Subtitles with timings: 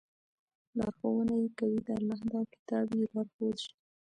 [0.77, 3.71] لارښوونه ئې كوي، د الله دا كتاب ئې لارښود شي